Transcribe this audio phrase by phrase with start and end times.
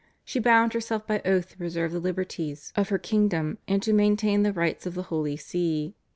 [0.25, 4.41] She bound herself by oath to preserve the liberties of her kingdom, and to maintain
[4.41, 5.93] the rights of the Holy See.